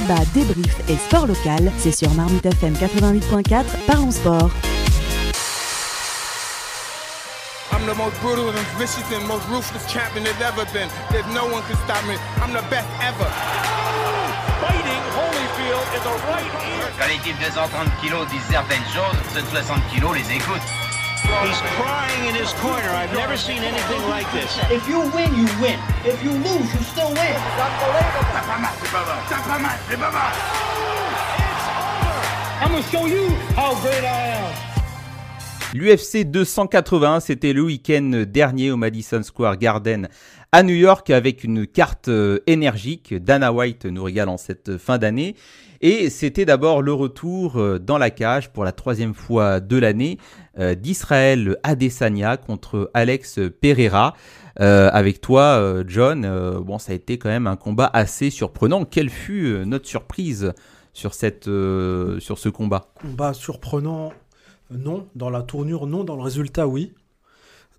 [0.00, 4.50] débat, débrief et sport local, c'est sur Marmite FM 88.4, parlons sport.
[7.72, 10.88] I'm the most brutal and vicious and most ruthless champion there's ever been.
[11.10, 12.14] There's no one can stop me.
[12.42, 13.28] I'm the best ever.
[14.62, 16.90] Fighting Holyfield in the right ear.
[16.98, 20.87] Quand les types de 130 kilos disent certaines choses, ceux de 60 kilos les écoutent.
[21.44, 22.90] He's crying in his corner.
[22.90, 24.58] I've never seen anything like this.
[24.70, 25.78] If you win, you win.
[26.04, 27.36] If you lose, you still win.
[28.32, 29.18] T'as pas mal, c'est pas mal.
[29.28, 30.32] T'as pas mal, c'est pas mal.
[32.60, 34.68] I'm gonna show you how great I am.
[35.74, 40.08] L'UFC 281, c'était le week-end dernier au Madison Square Garden
[40.52, 43.14] à New York avec une carte euh, énergique.
[43.14, 45.36] Dana White nous régale en cette fin d'année.
[45.80, 50.18] Et c'était d'abord le retour euh, dans la cage pour la troisième fois de l'année
[50.58, 54.14] euh, d'Israël Adesanya contre Alex Pereira.
[54.56, 56.22] avec toi, John,
[56.64, 58.84] bon, ça a été quand même un combat assez surprenant.
[58.84, 60.52] Quelle fut notre surprise
[60.92, 62.90] sur, cette, sur ce combat?
[63.00, 64.12] Combat surprenant
[64.70, 66.92] non, dans la tournure, non, dans le résultat, oui.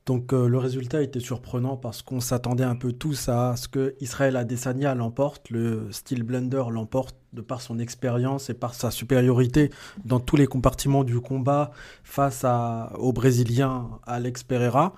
[0.10, 3.94] Donc euh, le résultat était surprenant parce qu'on s'attendait un peu tous à ce que
[4.02, 9.70] Israël Adesanya l'emporte, le Steel Blender l'emporte de par son expérience et par sa supériorité
[10.06, 11.70] dans tous les compartiments du combat
[12.04, 12.44] face
[12.98, 14.96] au Brésilien Alex Pereira.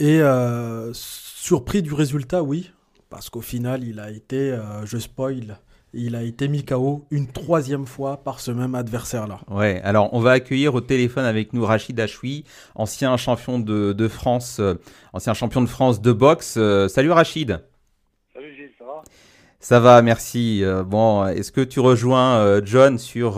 [0.00, 2.72] Et euh, surpris du résultat, oui,
[3.10, 5.58] parce qu'au final, il a été, euh, je spoil,
[5.94, 9.40] il a été mis KO une troisième fois par ce même adversaire-là.
[9.50, 14.58] Ouais, alors on va accueillir au téléphone avec nous Rachid Achoui, ancien champion de, France,
[14.60, 14.74] euh,
[15.12, 16.54] ancien champion de France de boxe.
[16.56, 17.60] Euh, salut Rachid.
[18.32, 19.02] Salut Gilles, ça va?
[19.60, 20.64] Ça va, merci.
[20.64, 23.34] Euh, bon, est-ce que tu rejoins John sur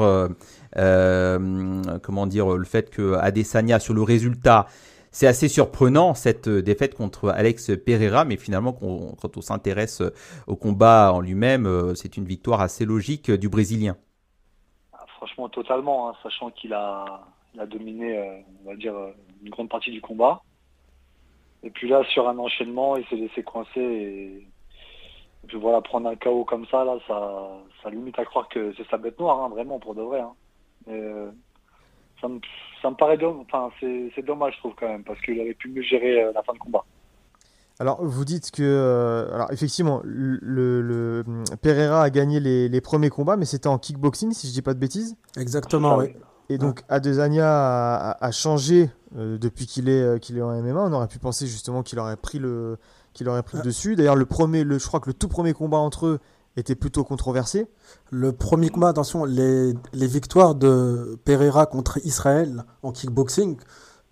[0.75, 4.67] comment dire le fait que Adesanya sur le résultat
[5.15, 10.13] c'est assez surprenant cette euh, défaite contre Alex Pereira, mais finalement, quand on s'intéresse euh,
[10.49, 13.97] au combat en lui-même, euh, c'est une victoire assez logique du Brésilien.
[14.93, 17.29] Ah, franchement, totalement, hein, sachant qu'il a,
[17.69, 18.95] dominé, on va dire,
[19.41, 20.43] une grande partie du combat.
[21.63, 24.49] Et puis là, sur un enchaînement, il s'est laissé coincer et,
[25.47, 28.97] puis voilà, prendre un KO comme ça, là, ça, limite à croire que c'est sa
[28.97, 30.23] bête noire, hein, vraiment, pour de vrai.
[30.23, 31.31] Hein
[32.83, 35.69] ça me, paraît dommage, enfin, c'est dommage, je trouve, quand même, parce qu'il aurait pu
[35.69, 36.85] mieux gérer euh, la fin de combat.
[37.81, 41.25] Alors, vous dites que, euh, alors effectivement, le,
[41.61, 44.79] Pereira a gagné les, premiers combats, mais c'était en kickboxing, si je dis pas de
[44.79, 45.17] bêtises.
[45.37, 46.07] Exactement, oui.
[46.51, 50.79] Et donc, Adesanya a, changé euh, depuis qu'il est, qu'il est en MMA.
[50.79, 52.77] On aurait pu penser justement qu'il aurait pris le,
[53.15, 53.67] qu'il aurait pris le ah.
[53.67, 53.97] dessus.
[53.97, 56.21] D'ailleurs, le premier, le, je crois que le tout premier combat entre eux,
[56.57, 57.67] était plutôt controversé.
[58.11, 63.57] Le premier combat, attention, les, les victoires de Pereira contre Israël en kickboxing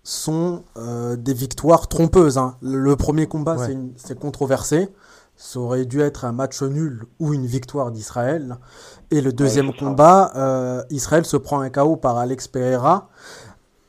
[0.03, 2.37] sont euh, des victoires trompeuses.
[2.37, 2.57] Hein.
[2.61, 3.57] Le premier combat,
[3.95, 4.89] c'est controversé.
[5.35, 8.57] Ça aurait dû être un match nul ou une victoire d'Israël.
[9.09, 13.09] Et le deuxième combat, euh, Israël se prend un KO par Alex Pereira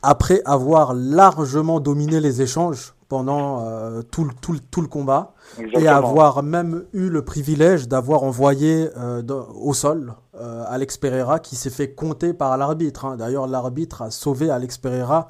[0.02, 5.34] après avoir largement dominé les échanges pendant euh, tout, tout, tout, le combat
[5.78, 9.22] et avoir même eu le privilège d'avoir envoyé euh,
[9.54, 13.04] au sol euh, Alex Pereira qui s'est fait compter par l'arbitre.
[13.04, 13.16] Hein.
[13.16, 15.28] D'ailleurs, l'arbitre a sauvé Alex Pereira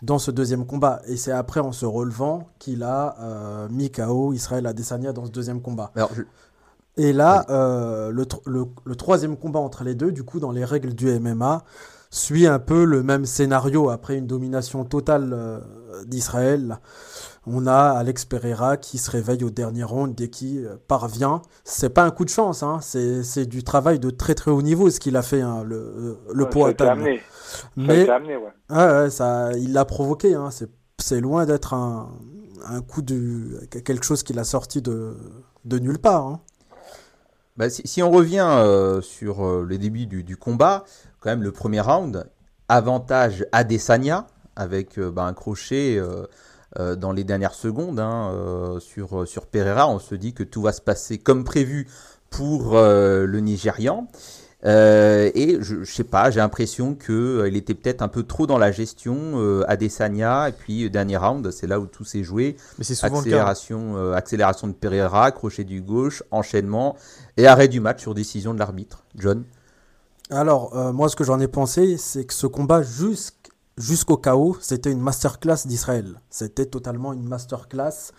[0.00, 1.02] dans ce deuxième combat.
[1.08, 3.16] Et c'est après, en se relevant, qu'il a
[3.68, 5.92] mis KO Israël Adesanya dans ce deuxième combat.
[6.96, 10.94] Et là, le, le, le, troisième combat entre les deux, du coup, dans les règles
[10.94, 11.64] du MMA,
[12.16, 15.62] suit un peu le même scénario après une domination totale
[16.06, 16.78] d'Israël.
[17.48, 21.42] On a Alex Pereira qui se réveille au dernier round et qui euh, parvient.
[21.62, 22.80] C'est pas un coup de chance, hein.
[22.80, 26.48] c'est du travail de très très haut niveau ce qu'il a fait, hein, le, le
[26.48, 26.96] poids à
[27.76, 28.06] Mais
[29.10, 30.34] ça, il l'a provoqué.
[30.34, 30.48] Hein.
[30.98, 32.08] C'est loin d'être un,
[32.66, 35.16] un, coup de quelque chose qu'il a sorti de,
[35.64, 36.26] de nulle part.
[36.26, 36.40] Hein.
[37.56, 40.84] Bah, si, on revient euh, sur euh, le début du, du, combat,
[41.20, 42.28] quand même le premier round,
[42.68, 46.00] avantage Adesanya avec bah, un crochet
[46.78, 49.88] euh, dans les dernières secondes hein, euh, sur, sur Pereira.
[49.88, 51.88] On se dit que tout va se passer comme prévu
[52.28, 54.08] pour euh, le Nigérian.
[54.64, 59.62] et je, sais pas, j'ai l'impression qu'il était peut-être un peu trop dans la gestion
[59.66, 60.48] à Adesanya.
[60.50, 62.56] Et puis, dernier round, c'est là où tout s'est joué.
[62.78, 66.96] Mais c'est souvent accélération, accélération de Pereira, crochet du gauche, enchaînement
[67.36, 69.04] et arrêt du match sur décision de l'arbitre.
[69.14, 69.44] John?
[70.30, 72.82] Alors, moi, ce que j'en ai pensé, c'est que ce combat,
[73.78, 76.20] jusqu'au chaos, c'était une masterclass d'Israël.
[76.30, 78.12] C'était totalement une masterclass.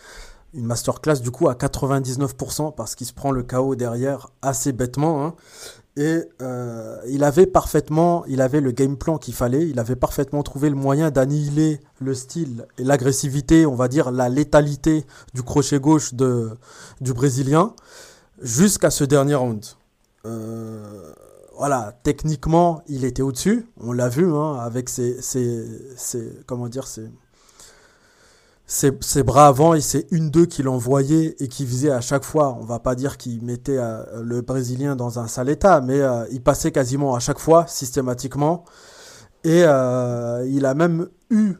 [0.53, 5.25] Une masterclass du coup à 99% parce qu'il se prend le chaos derrière assez bêtement.
[5.25, 5.35] Hein.
[5.97, 10.43] Et euh, il avait parfaitement, il avait le game plan qu'il fallait, il avait parfaitement
[10.43, 15.79] trouvé le moyen d'annihiler le style et l'agressivité, on va dire la létalité du crochet
[15.79, 17.73] gauche du Brésilien
[18.41, 19.65] jusqu'à ce dernier round.
[20.25, 21.13] euh,
[21.57, 23.67] voilà, techniquement, il était au-dessus.
[23.77, 25.65] On l'a vu hein, avec ses, ses,
[25.95, 27.09] ses- comment dire, ses,
[28.65, 29.79] ses, ses bras avant et
[30.11, 32.57] une deux qu'il envoyait et qui faisait à chaque fois.
[32.59, 36.25] On va pas dire qu'il mettait euh, le Brésilien dans un sale état, mais euh,
[36.31, 38.65] il passait quasiment à chaque fois, systématiquement.
[39.43, 41.53] Et euh, il a même eu,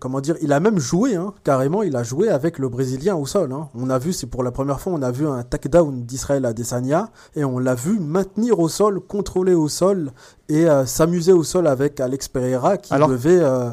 [0.00, 3.26] comment dire, il a même joué, hein, carrément, il a joué avec le Brésilien au
[3.26, 3.52] sol.
[3.52, 3.68] hein.
[3.74, 7.10] On a vu, c'est pour la première fois, on a vu un takedown d'Israël Adesanya
[7.34, 10.12] et on l'a vu maintenir au sol, contrôler au sol
[10.48, 13.70] et euh, s'amuser au sol avec Alex Pereira qui Alors- devait, euh,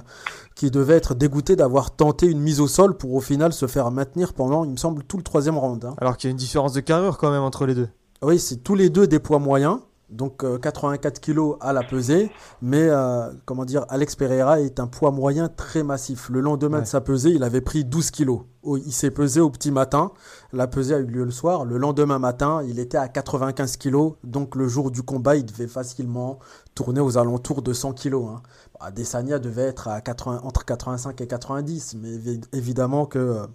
[0.56, 3.92] qui devait être dégoûté d'avoir tenté une mise au sol pour au final se faire
[3.92, 5.84] maintenir pendant, il me semble, tout le troisième round.
[5.86, 5.94] hein.
[6.00, 7.88] Alors qu'il y a une différence de carrure quand même entre les deux.
[8.22, 9.80] Oui, c'est tous les deux des poids moyens.
[10.12, 14.88] Donc euh, 84 kilos à la pesée, mais euh, comment dire, Alex Pereira est un
[14.88, 16.30] poids moyen très massif.
[16.30, 16.84] Le lendemain Ouais.
[16.84, 18.42] de sa pesée, il avait pris 12 kilos.
[18.64, 20.12] Au- Il s'est pesé au petit matin.
[20.52, 21.64] La pesée a eu lieu le soir.
[21.64, 24.14] Le lendemain matin, il était à 95 kilos.
[24.24, 26.40] Donc le jour du combat, il devait facilement
[26.74, 28.26] tourner aux alentours de 100 kilos.
[28.30, 28.42] Hein.
[28.80, 33.46] Bah, devait être à 80, entre 85 et 90, mais évi- évidemment que euh,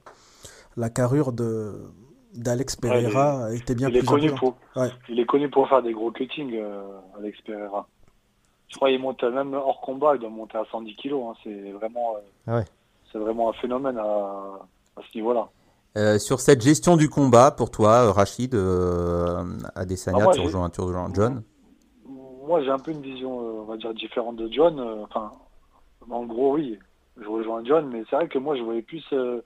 [0.77, 1.73] la carrure de
[2.35, 4.91] d'Alex Ouais, Pereira était bien il est plus connu pour, Ouais.
[5.09, 6.83] il est connu pour faire des gros cuttings, euh,
[7.19, 7.87] Alex Pereira.
[8.69, 11.23] Je crois qu'il monte même hors combat, il doit monter à 110 kilos.
[11.31, 11.35] hein.
[11.45, 12.65] C'est vraiment, euh, Ah ouais.
[13.13, 15.49] c'est vraiment un phénomène à, à ce niveau-là.
[15.97, 19.45] Euh, sur cette gestion du combat, pour toi, Rachid, euh,
[19.77, 20.69] Adesanya, Ah, moi, tu rejoins,
[21.15, 21.43] John
[22.47, 24.79] Moi, j'ai un peu une vision, euh, on va dire, différente de John.
[24.81, 25.31] euh, Enfin,
[26.11, 26.79] en gros, oui,
[27.21, 29.41] je rejoins John, mais c'est vrai que moi, je voyais plus euh,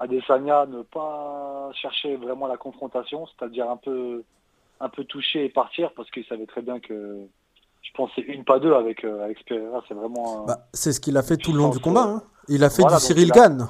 [0.00, 4.24] Adesanya ne pas chercher vraiment la confrontation, c'est-à-dire un peu,
[4.80, 7.18] un peu toucher et partir, parce qu'il savait très bien que,
[7.82, 10.44] je pense, c'est une pas deux avec euh, Alex Pereira, c'est vraiment.
[10.46, 12.04] Bah, c'est ce qu'il a fait tout le long du combat.
[12.04, 12.22] hein.
[12.48, 13.68] Il a fait voilà, du Cyril il Gann.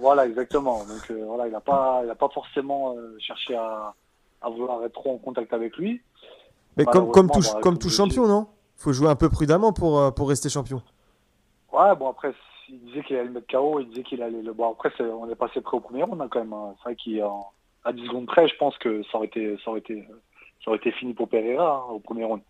[0.00, 0.78] Voilà, exactement.
[0.80, 3.94] Donc euh, voilà, il n'a pas, il a pas forcément euh, cherché à,
[4.42, 6.02] à vouloir être trop en contact avec lui.
[6.76, 8.48] Mais comme, comme, tout, bah, comme tout champion, non?
[8.76, 10.82] Faut jouer un peu prudemment pour, euh, pour rester champion.
[11.72, 12.34] Ouais, bon après,
[12.68, 14.52] il disait qu'il allait le mettre KO, il disait qu'il allait le.
[14.52, 16.52] Bon après, on est passé près au premier round hein, quand même.
[16.52, 16.74] hein.
[16.78, 20.04] C'est vrai qu'à 10 secondes près, je pense que ça aurait été, ça aurait été,
[20.64, 22.42] ça aurait été fini pour Pereira hein, au premier round.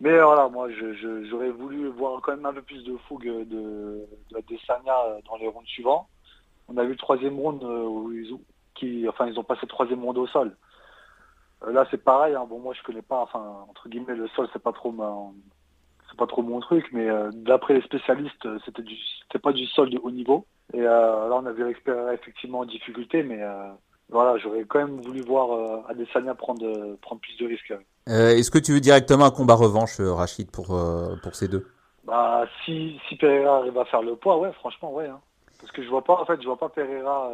[0.00, 4.06] Mais euh, voilà, moi, j'aurais voulu voir quand même un peu plus de fougue de,
[4.30, 6.08] de Adesanya euh, dans les rounds suivants.
[6.68, 8.40] On a vu le troisième round euh, où ils ont,
[9.42, 10.56] passé le troisième round au sol.
[11.62, 12.34] Euh, là, c'est pareil.
[12.48, 15.14] Bon, moi, je connais pas, enfin, entre guillemets, le sol, c'est pas trop ma,
[16.14, 19.52] c'est pas trop mon truc, mais euh, d'après les spécialistes, euh, c'était du, c'était pas
[19.52, 20.46] du sol de haut niveau.
[20.72, 23.68] Et euh, là, on a vu Alex Pereira effectivement en difficulté, mais euh,
[24.10, 27.74] voilà, j'aurais quand même voulu voir Adesanya prendre, prendre plus de risques.
[28.06, 30.78] Est-ce que tu veux directement un combat revanche, Rachid, pour,
[31.22, 31.66] pour ces deux?
[32.04, 35.06] Bah, si, si Pereira arrive à faire le poids, ouais, franchement, ouais.
[35.06, 35.20] hein.
[35.58, 37.30] Parce que je vois pas, en fait, je vois pas Pereira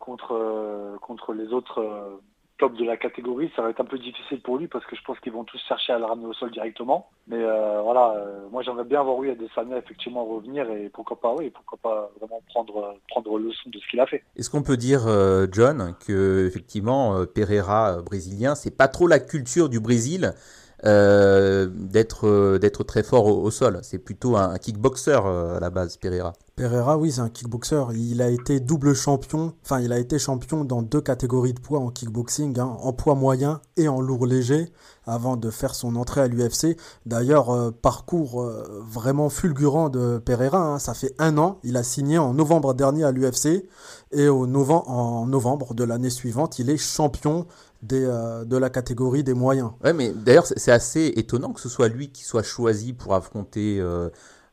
[0.00, 2.20] contre, contre les autres
[2.58, 3.50] tops de la catégorie.
[3.56, 5.60] Ça va être un peu difficile pour lui parce que je pense qu'ils vont tous
[5.68, 7.08] chercher à le ramener au sol directement.
[7.26, 11.34] Mais euh, voilà, euh, moi j'aimerais bien voir oui Adesanya effectivement revenir et pourquoi pas,
[11.38, 14.22] oui, pourquoi pas vraiment prendre, prendre leçon de ce qu'il a fait.
[14.36, 19.06] Est-ce qu'on peut dire, euh, John, que effectivement euh, Pereira euh, brésilien, c'est pas trop
[19.06, 20.32] la culture du Brésil
[20.84, 23.80] d'être euh, d'être très fort au, sol.
[23.82, 26.32] C'est plutôt un, kickboxer euh, à la base, Pereira.
[26.56, 27.84] Pereira, oui, c'est un kickboxer.
[27.94, 29.54] Il a été double champion.
[29.64, 33.14] Enfin, il a été champion dans deux catégories de poids en kickboxing, hein, en poids
[33.14, 34.72] moyen et en lourd léger,
[35.06, 36.76] avant de faire son entrée à l'UFC.
[37.06, 40.74] D'ailleurs, euh, parcours euh, vraiment fulgurant de Pereira.
[40.74, 40.78] hein.
[40.78, 41.58] Ça fait un an.
[41.62, 43.68] Il a signé en novembre dernier à l'UFC
[44.12, 47.46] et au noven- en novembre de l'année suivante, il est champion
[47.82, 49.70] des, euh, de la catégorie des moyens.
[49.84, 53.78] Ouais, mais d'ailleurs, c'est assez étonnant que ce soit lui qui soit choisi pour affronter
[53.80, 54.08] euh,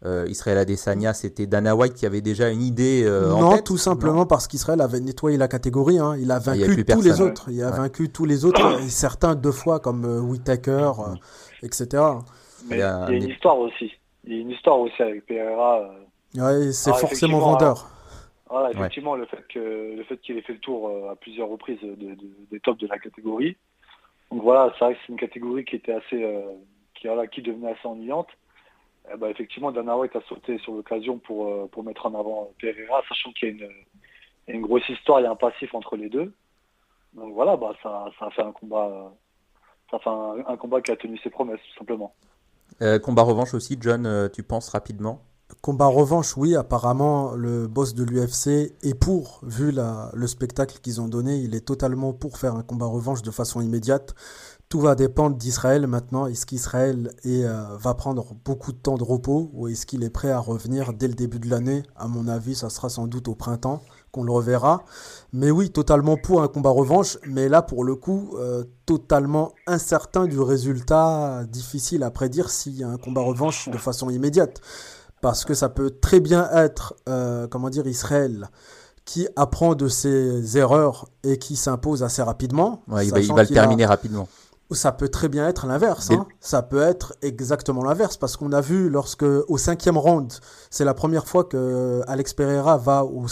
[0.06, 1.14] euh, Israël Adesanya.
[1.14, 3.64] C'était Dana White qui avait déjà une idée euh, en non, tête.
[3.64, 5.98] tout simplement parce qu'Israël avait nettoyé la catégorie.
[5.98, 6.16] hein.
[6.20, 7.46] Il a Ah, il y a vaincu tous les autres.
[7.50, 7.78] Il a Ouais.
[7.78, 11.16] vaincu tous les autres, et certains deux fois comme euh, Whittaker, euh,
[11.64, 12.04] etc.
[12.70, 13.92] Mais Il y a il y a une un- histoire aussi.
[14.26, 15.80] Il y a une histoire aussi avec Pereira.
[15.80, 15.88] euh,
[16.66, 17.90] Ouais, c'est Ah, forcément vendeur.
[18.50, 21.50] Voilà, effectivement, le fait que le fait qu'il ait fait le tour euh, à plusieurs
[21.50, 22.18] reprises de- de-
[22.52, 23.58] des tops de la catégorie.
[24.32, 26.44] Donc voilà, c'est vrai que c'est une catégorie qui était assez, euh,
[26.94, 28.30] qui voilà, qui devenait assez ennuyante.
[29.14, 32.52] Eh ben, effectivement, Dana White a sauté sur l'occasion pour euh, pour mettre en avant
[32.60, 35.96] Pereira, sachant qu'il y a une, une grosse histoire, il y a un passif entre
[35.96, 36.34] les deux.
[37.14, 39.10] Donc voilà, bah ça, ça a fait un combat, euh,
[39.90, 42.14] ça a fait un, un combat qui a tenu ses promesses, tout simplement.
[42.82, 45.22] Euh, combat revanche aussi, John, euh, tu penses rapidement?
[45.62, 51.08] Combat revanche, oui, apparemment, le boss de l'UFC est pour, vu le spectacle qu'ils ont
[51.08, 54.16] donné, il est totalement pour faire un combat revanche de façon immédiate.
[54.70, 56.26] Tout va dépendre d'Israël maintenant.
[56.26, 60.32] Est-ce qu'Israël euh, va prendre beaucoup de temps de repos ou est-ce qu'il est prêt
[60.32, 61.84] à revenir dès le début de l'année?
[61.96, 64.84] À mon avis, ça sera sans doute au printemps, qu'on le reverra.
[65.34, 67.20] Mais oui, totalement pour un combat revanche.
[67.28, 71.44] Mais là, pour le coup, euh, totalement incertain du résultat.
[71.48, 74.62] Difficile à prédire s'il y a un combat revanche de façon immédiate.
[75.26, 78.48] Parce que ça peut très bien être, euh, comment dire, Israël
[79.06, 82.84] qui apprend de ses erreurs et qui s'impose assez rapidement.
[82.88, 84.28] Ouais, il va, il va le terminer rapidement.
[84.70, 86.12] Ça peut très bien être l'inverse.
[86.12, 86.28] Hein.
[86.40, 90.32] Ça peut être exactement l'inverse parce qu'on a vu lorsque au cinquième round,
[90.70, 93.26] c'est la première fois que Alex Pereira va ou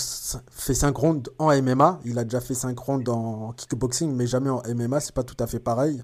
[0.50, 2.00] fait cinq rounds en MMA.
[2.06, 5.00] Il a déjà fait cinq rounds en kickboxing, mais jamais en MMA.
[5.00, 6.02] C'est pas tout à fait pareil.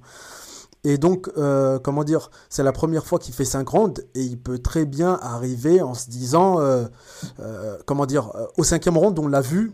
[0.84, 4.40] Et donc, euh, comment dire, c'est la première fois qu'il fait cinq rounds et il
[4.40, 6.86] peut très bien arriver en se disant, euh,
[7.40, 9.74] euh, comment dire, au cinquième round, on l'a vu,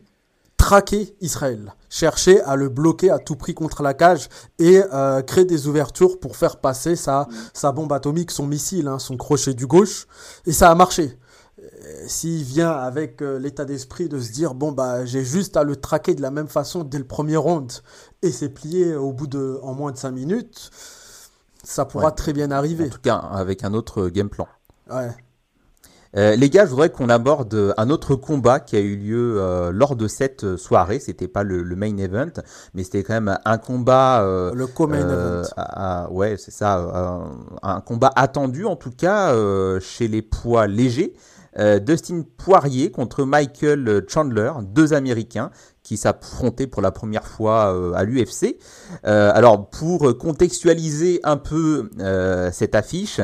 [0.58, 4.82] traquer Israël, chercher à le bloquer à tout prix contre la cage et
[5.28, 9.54] créer des ouvertures pour faire passer sa, sa bombe atomique, son missile, hein, son crochet
[9.54, 10.08] du gauche.
[10.48, 11.20] Et ça a marché.
[12.08, 15.76] S'il vient avec euh, l'état d'esprit de se dire bon bah j'ai juste à le
[15.76, 17.72] traquer de la même façon dès le premier round
[18.22, 20.72] et c'est plié au bout de en moins de 5 minutes,
[21.64, 22.86] ça pourra très bien arriver.
[22.86, 24.48] En tout cas avec un autre game plan.
[24.90, 25.10] Ouais.
[26.18, 29.72] Euh, les gars, je voudrais qu'on aborde un autre combat qui a eu lieu euh,
[29.72, 31.00] lors de cette soirée.
[31.00, 32.32] C'était pas le, main event,
[32.74, 34.22] mais c'était quand même un combat.
[34.24, 36.10] Euh, le co-main event.
[36.12, 37.28] ouais, c'est ça.
[37.62, 39.34] un combat attendu en tout cas
[39.80, 41.14] chez les poids légers.
[41.58, 45.52] Dustin Poirier contre Michael Chandler, deux Américains
[45.84, 48.58] qui s'affrontaient pour la première fois à l'UFC.
[49.04, 51.90] alors pour contextualiser un peu
[52.52, 53.22] cette affiche,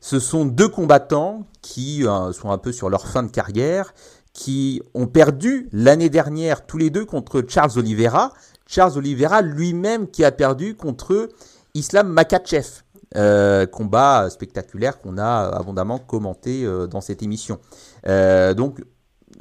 [0.00, 3.94] ce sont deux combattants qui euh, sont un peu sur leur fin de carrière,
[4.32, 8.32] qui ont perdu l'année dernière tous les deux contre Charles Oliveira.
[8.66, 11.28] Charles Oliveira lui-même qui a perdu contre
[11.74, 12.82] Islam Makachev.
[13.16, 17.58] Euh, combat spectaculaire qu'on a abondamment commenté euh, dans cette émission.
[18.04, 18.82] donc,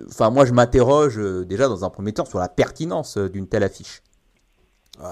[0.07, 4.03] enfin, moi, je m'interroge déjà dans un premier temps sur la pertinence d'une telle affiche.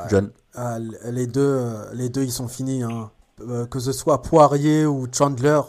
[0.10, 0.30] John.
[0.54, 2.84] Ah, les deux, les deux, ils sont finis.
[2.84, 3.10] Hein.
[3.48, 5.62] Euh, que ce soit Poirier ou Chandler,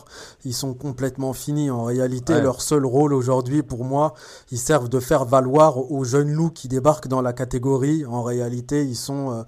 [0.45, 1.71] ils sont complètement finis.
[1.71, 4.15] En réalité, leur seul rôle aujourd'hui, pour moi,
[4.51, 8.05] ils servent de faire valoir aux jeunes loups qui débarquent dans la catégorie.
[8.07, 9.45] En réalité, ils sont,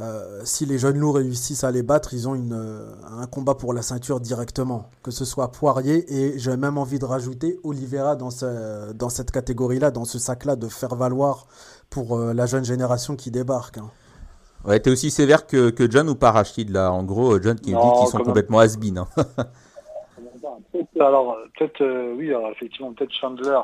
[0.00, 3.54] euh, euh, si les jeunes loups réussissent à les battre, ils ont une, un combat
[3.54, 4.90] pour la ceinture directement.
[5.02, 9.30] Que ce soit Poirier et j'ai même envie de rajouter Oliveira dans, ce, dans cette
[9.30, 11.46] catégorie-là, dans ce sac-là, de faire valoir
[11.90, 13.78] pour la jeune génération qui débarque.
[13.78, 13.90] Hein.
[14.64, 16.92] Ouais, t'es aussi sévère que, que John ou pas Rachid là?
[16.92, 19.06] En gros, John qui dit qu'ils sont complètement has hein.
[21.00, 23.60] alors, peut-être, euh, oui, alors, effectivement, peut-être Chandler.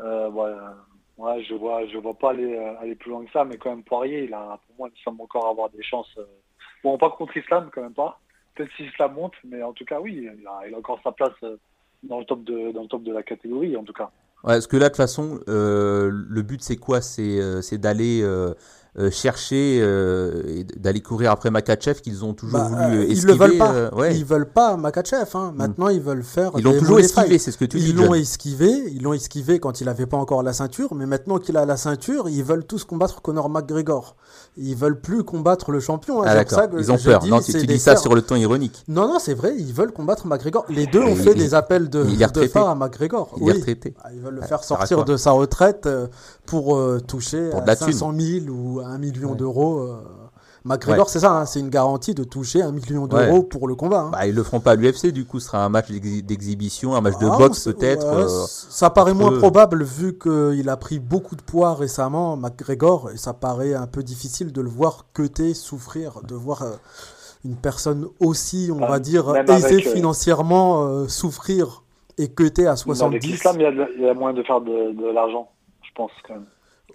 [0.00, 0.52] Euh, ouais,
[1.18, 3.70] ouais, je vois, je vois pas aller, euh, aller plus loin que ça, mais quand
[3.70, 6.08] même Poirier, il a, pour moi, il semble encore avoir des chances.
[6.18, 6.24] Euh,
[6.82, 8.20] bon, pas contre Islam, quand même pas.
[8.54, 11.34] Peut-être si Islam monte, mais en tout cas, oui, il a, encore sa place
[12.02, 14.10] dans le top de, dans le top de la catégorie, en tout cas.
[14.44, 17.00] Ouais, parce que là, de toute façon, le but, c'est quoi?
[17.00, 18.54] C'est d'aller euh,
[19.10, 23.20] chercher euh, d'aller courir après Makachev qu'ils ont toujours bah, voulu esquiver.
[23.20, 23.94] Ils le veulent pas.
[23.94, 24.16] Ouais.
[24.16, 25.28] Ils veulent pas Makachev.
[25.34, 25.52] Hein.
[25.54, 26.50] Maintenant, ils veulent faire.
[26.56, 27.90] Ils l'ont toujours esquivé, c'est ce que tu ils dis.
[27.90, 28.70] Ils l'ont esquivé.
[28.92, 30.94] Ils l'ont esquivé quand il avait pas encore la ceinture.
[30.94, 34.16] Mais maintenant qu'il a la ceinture, ils veulent tous combattre Conor McGregor.
[34.56, 36.22] Ils veulent plus combattre le champion.
[36.22, 36.26] Hein.
[36.28, 37.24] Ah, ils ont peur.
[37.26, 38.82] non, tu, dis ça sur le ton ironique.
[38.88, 39.54] Non, non, c'est vrai.
[39.56, 40.64] Ils veulent combattre McGregor.
[40.68, 43.32] Les deux ont fait des appels de, de fin à McGregor.
[43.36, 43.64] Il oui.
[44.02, 46.08] Ah, ils veulent le faire sortir de sa retraite euh,
[46.46, 50.02] pour toucher pour 500 000 ou 1 million d'euros euh,
[50.64, 54.00] McGregor, c'est ça, hein, c'est une garantie de toucher un million d'euros pour le combat.
[54.00, 54.10] Hein.
[54.10, 57.00] Bah, ils le feront pas à l'UFC, du coup, ce sera un match d'exhibition, un
[57.00, 58.06] match de ah, boxe peut-être.
[58.06, 63.16] Euh, ça paraît moins probable vu qu'il a pris beaucoup de poids récemment, McGregor, et
[63.16, 66.72] ça paraît un peu difficile de le voir queuter, souffrir, de voir euh,
[67.44, 71.82] une personne aussi, on va dire, aisée financièrement souffrir
[72.18, 73.04] et queuter à 70.
[73.04, 75.50] Avec l'islam, il y, a, moyen de faire de, l'argent,
[75.82, 76.46] je pense quand même.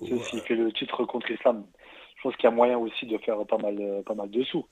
[0.02, 1.64] S'il fait le titre contre l'islam
[2.24, 3.76] je pense qu'il y a moyen aussi de faire pas mal,
[4.06, 4.64] pas mal de sous.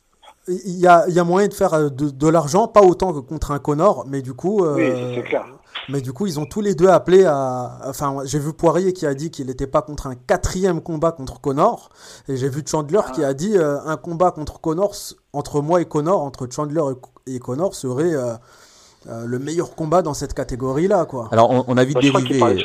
[0.48, 3.20] Il y a, il y a moyen de faire euh, de, l'argent, pas autant que
[3.20, 4.64] contre un Connor, mais du coup.
[4.64, 5.46] Euh, oui, c'est clair.
[5.90, 7.80] Mais du coup, ils ont tous les deux appelé à.
[7.86, 11.42] Enfin, j'ai vu Poirier qui a dit qu'il n'était pas contre un quatrième combat contre
[11.42, 11.90] Connor.
[12.28, 14.96] Et j'ai vu Chandler qui a dit euh, un combat contre Connor,
[15.34, 16.82] entre moi et Connor, entre Chandler
[17.28, 18.34] et Connor, serait euh,
[19.06, 21.28] le meilleur combat dans cette catégorie-là, quoi.
[21.32, 22.64] Alors, on, a vite dérivé.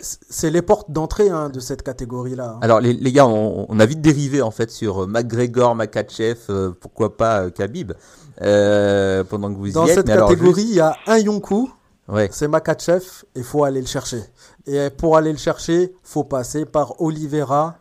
[0.00, 2.58] C'est les portes d'entrée hein, de cette catégorie-là.
[2.62, 6.70] Alors, les, les gars, on, a vite dérivé en fait sur euh, McGregor, Makachev, euh,
[6.78, 7.92] pourquoi pas Khabib,
[8.38, 10.06] pendant que vous dans y êtes.
[10.06, 11.70] Dans cette catégorie, il y a un Yonkou.
[12.08, 12.30] Ouais.
[12.32, 14.22] C'est Makachev et faut aller le chercher.
[14.66, 17.76] Et pour aller le chercher, faut passer par Oliveira,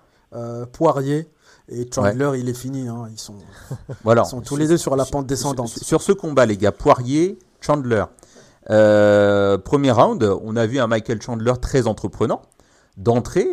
[0.73, 1.29] Poirier.
[1.69, 2.87] Et Chandler, il est fini.
[2.87, 3.07] Hein.
[3.11, 3.35] Ils, sont,
[4.03, 4.23] voilà.
[4.25, 5.69] ils sont tous les deux sur la pente descendante.
[5.69, 8.03] sur ce combat, les gars, Poirier, Chandler.
[8.69, 12.41] Euh, premier round, on a vu un Michael Chandler très entreprenant.
[12.97, 13.47] d'entrée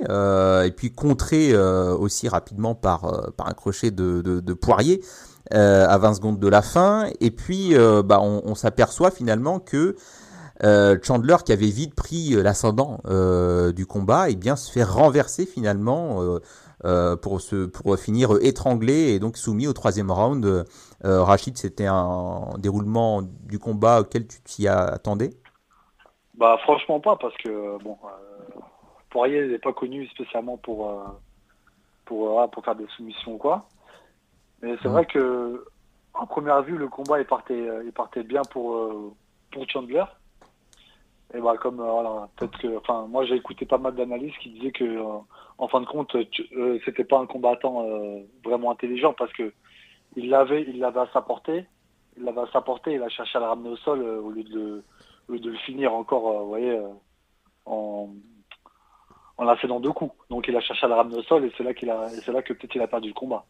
[0.64, 5.02] et puis contré aussi rapidement par, par un crochet de, de, Poirier
[5.50, 7.10] à 20 secondes de la fin.
[7.20, 9.96] Et puis bah, on, s'aperçoit finalement que
[10.62, 14.70] euh, Chandler, qui avait vite pris euh, l'ascendant euh, du combat, et eh bien se
[14.70, 16.20] fait renverser finalement
[17.22, 20.66] pour, se, pour finir étranglé et donc soumis au troisième round.
[21.02, 25.30] Rachid, c'était un déroulement du combat auquel tu t'y attendais?
[26.36, 27.96] Bah franchement pas, parce que bon,
[29.10, 30.92] Poirier n'est pas connu spécialement pour,
[32.04, 33.68] pour, pour faire des soumissions ou quoi.
[34.60, 35.64] Mais c'est vrai que
[36.12, 39.14] en première vue, le combat il partait, il partait bien pour,
[39.52, 40.04] pour Chandler.
[41.34, 44.70] Et bah comme euh, peut-être que, enfin, moi j'ai écouté pas mal d'analyses qui disaient
[44.70, 45.18] que, euh,
[45.58, 47.86] en fin de compte, euh, c'était pas un combattant
[48.44, 49.52] vraiment intelligent parce que
[50.16, 51.66] il l'avait, il l'avait à sa portée,
[52.16, 54.44] il l'avait à sa portée, il a cherché à le ramener au sol au lieu
[54.44, 54.84] de,
[55.28, 56.80] le, finir encore, vous voyez,
[57.66, 58.10] en,
[59.36, 60.14] en la deux coups.
[60.30, 62.32] Donc il a cherché à le ramener au sol et c'est là qu'il a, c'est
[62.32, 63.44] là que peut-être il a perdu le combat.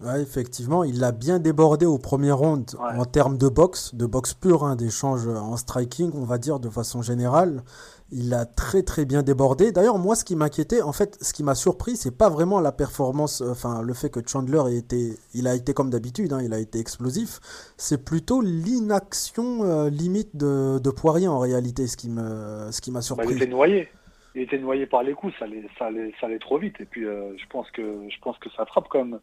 [0.00, 4.32] Ouais, effectivement, il l'a bien débordé au premier round en termes de boxe, de boxe
[4.32, 7.64] pure, hein, d'échange en striking, on va dire de façon générale.
[8.12, 9.72] Il l'a très très bien débordé.
[9.72, 12.70] D'ailleurs, moi, ce qui m'inquiétait, en fait, ce qui m'a surpris, c'est pas vraiment la
[12.70, 16.40] performance, euh, enfin, le fait que Chandler ait été, il a été comme d'habitude, hein,
[16.42, 17.40] il a été explosif.
[17.76, 22.92] C'est plutôt l'inaction euh, limite de, de, Poirier en réalité, ce qui me, ce qui
[22.92, 23.26] m'a surpris.
[23.26, 23.88] Bah, il était noyé.
[24.36, 26.76] Il était noyé par les coups, ça allait, ça allait, ça allait trop vite.
[26.80, 29.18] Et puis, euh, je pense que, je pense que ça frappe quand même.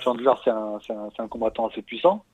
[0.00, 2.24] Chandler, c'est un, combattant assez puissant.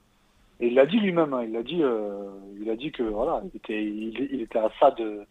[0.61, 3.57] Et il l'a dit lui-même, hein, il dit, euh, il a dit que voilà, il
[3.57, 5.26] était, il, était à ça de,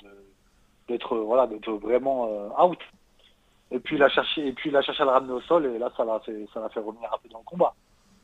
[0.90, 2.80] d'être voilà, d'être vraiment euh, out.
[3.72, 5.66] Et puis il a cherché, et puis il a cherché à le ramener au sol,
[5.66, 7.74] et là ça l'a fait, ça l'a fait revenir un peu dans le combat.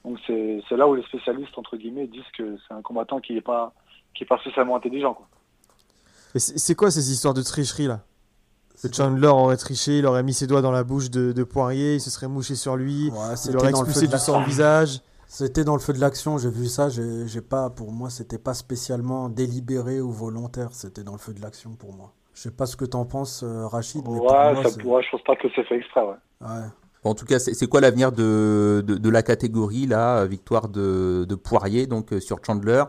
[0.03, 3.41] Donc c'est, là où les spécialistes entre guillemets disent que c'est un combattant qui est
[3.41, 3.73] pas,
[4.13, 5.17] qui est pas spécialement intelligent.
[6.35, 8.01] C'est quoi ces histoires de tricherie là?
[8.93, 12.09] Chandler aurait triché, il aurait mis ses doigts dans la bouche de, Poirier, il se
[12.09, 15.01] serait mouché sur lui, il aurait expulsé du sang au visage.
[15.29, 18.53] C'était dans le feu de l'action, j'ai vu ça, j'ai pas, pour moi, c'était pas
[18.53, 22.13] spécialement délibéré ou volontaire, c'était dans le feu de l'action pour moi.
[22.33, 24.07] Je sais pas ce que t'en penses, euh, Rachid.
[24.07, 24.27] ouais,
[24.63, 26.47] ça pourrait, je pense pas que c'est fait exprès, ouais.
[27.03, 31.87] en tout cas, c'est quoi l'avenir de, de, la catégorie, là, victoire de, de Poirier,
[31.87, 32.83] donc euh, sur Chandler?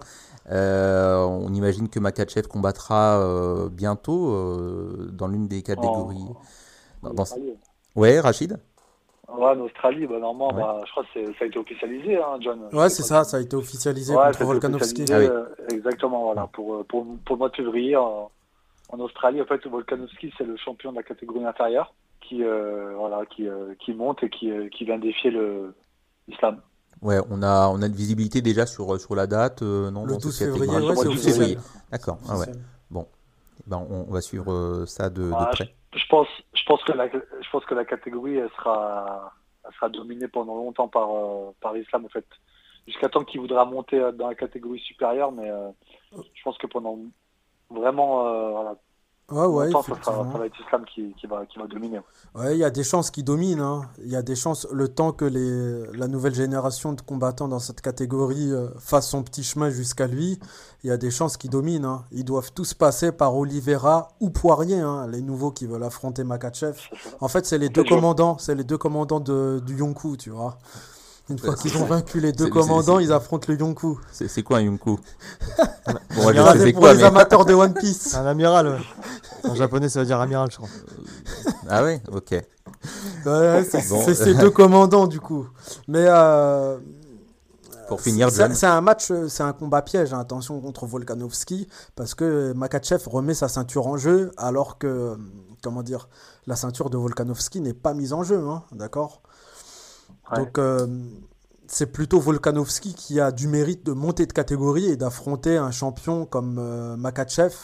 [0.50, 6.26] Euh, on imagine que Makachev combattra euh, bientôt euh, dans l'une des catégories.
[7.94, 8.58] Ouais, Rachid?
[9.28, 12.60] Ouais, en Australie, bah, normalement, bah, je crois que ça a été officialisé, hein, John.
[12.72, 15.04] Ouais, c'est ça, ça a été officialisé contre Volkanovski.
[15.12, 18.30] Ah exactement, voilà, pour, pour, pour, le mois de février en,
[18.98, 19.42] Australie.
[19.42, 23.46] En fait, Volkanovski, c'est le champion de la catégorie inférieure qui, voilà, qui,
[23.80, 25.30] qui monte et qui, qui vient défier
[26.26, 26.62] l'islam.
[27.00, 30.16] Ouais, on a, on a une visibilité déjà sur, sur la date, euh, non Le
[30.16, 31.58] 12 février, ouais, c'est officiel.
[31.90, 32.46] D'accord, ah ouais.
[32.90, 33.06] Bon,
[33.60, 35.74] eh ben, on, va suivre euh, ça de, de près.
[35.94, 39.32] Je, pense, je, pense que la, je pense que la catégorie elle sera,
[39.64, 42.26] elle sera dominée pendant longtemps par, euh, par l'islam, en fait.
[42.86, 45.50] Jusqu'à temps qu'il voudra monter dans la catégorie supérieure, mais
[46.12, 46.98] je pense que pendant
[47.68, 48.76] vraiment voilà,
[49.30, 52.00] Ouais, ouais, ça, va être Islam qui, qui, va, qui va dominer.
[52.34, 53.60] Ouais, il y a des chances qui dominent.
[53.60, 53.82] Hein.
[54.02, 57.58] Il y a des chances, le temps que les, la nouvelle génération de combattants dans
[57.58, 60.40] cette catégorie euh, fasse son petit chemin jusqu'à lui,
[60.82, 61.84] il y a des chances qui dominent.
[61.84, 62.04] Hein.
[62.10, 66.78] Ils doivent tous passer par Oliveira ou Poirier, hein, les nouveaux qui veulent affronter Makachev.
[67.20, 70.56] En fait, c'est les deux commandants, c'est les deux commandants de, du Yonkou, tu vois.
[71.30, 74.00] Une fois qu'ils ont vaincu les deux commandants, ils affrontent le Yonkou.
[74.10, 74.98] C'est quoi un Yonkou
[76.16, 78.14] bon, C'est pour les amateurs de One Piece.
[78.14, 78.80] Un amiral,
[79.44, 80.68] En japonais, ça veut dire amiral, je crois.
[81.68, 82.32] ah ouais Ok.
[83.26, 85.46] Ouais, c'est ces deux commandants, du coup.
[85.86, 86.06] Mais...
[86.06, 86.78] Euh...
[87.88, 90.12] Pour finir, c'est un match, c'est un combat piège.
[90.12, 95.16] Hein, attention contre Volkanovski, parce que Makachev remet sa ceinture en jeu, alors que,
[95.62, 96.10] comment dire,
[96.46, 99.22] la ceinture de Volkanovski n'est pas mise en jeu, hein, d'accord?
[100.36, 100.86] Donc, euh,
[101.66, 106.26] c'est plutôt Volkanovski qui a du mérite de monter de catégorie et d'affronter un champion
[106.26, 107.54] comme euh, Makachev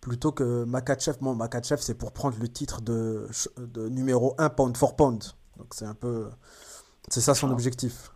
[0.00, 1.16] plutôt que Makachev.
[1.20, 3.26] Bon, Makachev, c'est pour prendre le titre de,
[3.58, 5.24] de numéro 1 pound for pound.
[5.56, 6.28] Donc, c'est un peu.
[7.08, 8.10] C'est ça son objectif.